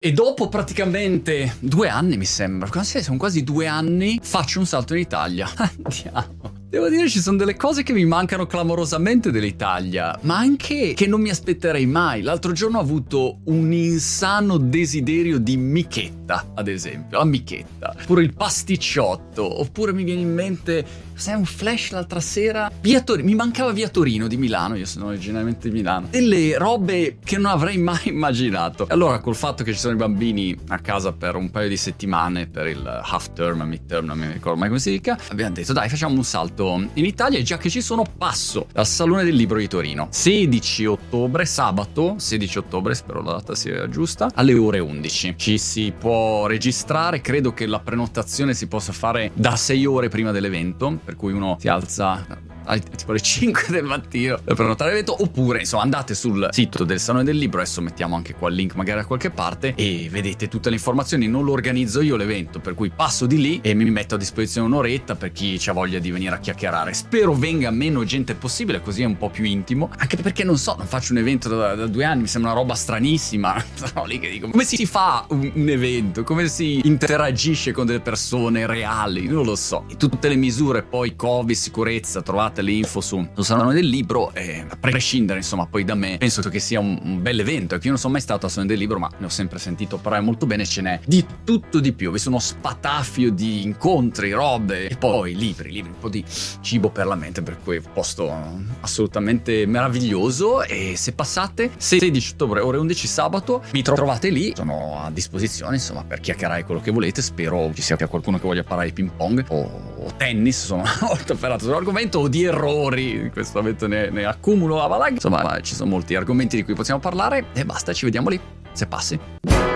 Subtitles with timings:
[0.00, 2.68] E dopo praticamente due anni, mi sembra,
[3.02, 5.50] sono quasi due anni, faccio un salto in Italia.
[5.58, 6.47] Andiamo.
[6.70, 11.22] Devo dire ci sono delle cose che mi mancano clamorosamente dell'Italia, ma anche che non
[11.22, 12.20] mi aspetterei mai.
[12.20, 18.34] L'altro giorno ho avuto un insano desiderio di michetta, ad esempio, la michetta, oppure il
[18.34, 20.84] pasticciotto, oppure mi viene in mente,
[21.14, 25.06] sai, un flash l'altra sera, via Torino, mi mancava via Torino di Milano, io sono
[25.06, 28.84] originariamente di Milano, delle robe che non avrei mai immaginato.
[28.90, 32.46] Allora, col fatto che ci sono i bambini a casa per un paio di settimane,
[32.46, 35.72] per il half term, mid term, non mi ricordo mai come si dica, abbiamo detto
[35.72, 39.34] dai facciamo un salto in Italia e già che ci sono passo dal Salone del
[39.34, 40.08] Libro di Torino.
[40.10, 45.34] 16 ottobre, sabato, 16 ottobre, spero la data sia giusta, alle ore 11.
[45.36, 50.32] Ci si può registrare, credo che la prenotazione si possa fare da 6 ore prima
[50.32, 52.46] dell'evento, per cui uno si alza
[52.76, 57.24] tipo alle 5 del mattino per prenotare l'evento oppure insomma andate sul sito del Salone
[57.24, 60.68] del Libro adesso mettiamo anche qua il link magari da qualche parte e vedete tutte
[60.68, 61.28] le informazioni.
[61.28, 64.66] Non lo organizzo io l'evento per cui passo di lì e mi metto a disposizione
[64.66, 66.92] un'oretta per chi ha voglia di venire a chiacchierare.
[66.92, 70.74] Spero venga meno gente possibile così è un po' più intimo anche perché non so
[70.76, 74.18] non faccio un evento da, da due anni mi sembra una roba stranissima sono lì
[74.18, 76.24] che dico come si fa un, un evento?
[76.24, 79.26] Come si interagisce con delle persone reali?
[79.26, 79.84] Non lo so.
[79.88, 83.86] E tutte le misure poi covid sicurezza trovate trovate le info su, sul salone del
[83.86, 87.74] libro e a prescindere insomma poi da me penso che sia un, un bel evento.
[87.74, 89.58] E che io non sono mai stato al salone del libro ma ne ho sempre
[89.58, 92.10] sentito parlare molto bene ce n'è di tutto di più.
[92.10, 96.24] Vi sono spatafio di incontri robe e poi libri libri un po' di
[96.60, 98.32] cibo per la mente per cui un posto
[98.80, 100.62] assolutamente meraviglioso.
[100.62, 104.52] E se passate 16 ottobre ore 11 sabato mi trovate lì.
[104.54, 107.22] Sono a disposizione insomma per chiacchierare quello che volete.
[107.22, 111.64] Spero ci sia qualcuno che voglia parlare di ping pong o, tennis sono molto ferrato
[111.64, 115.14] sull'argomento o di errori, in questo momento ne, ne accumulo a valanga.
[115.14, 118.40] Insomma, ci sono molti argomenti di cui possiamo parlare e basta, ci vediamo lì,
[118.72, 119.67] se passi.